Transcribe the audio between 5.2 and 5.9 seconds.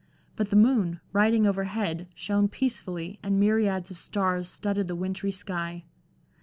sky.